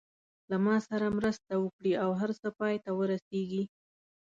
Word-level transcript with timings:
له 0.49 0.57
ما 0.65 0.75
سره 0.87 1.05
مرسته 1.17 1.53
وکړي 1.63 1.93
او 2.03 2.09
هر 2.19 2.31
څه 2.39 2.47
پای 2.59 2.75
ته 2.83 2.91
ورسېږي. 2.97 3.63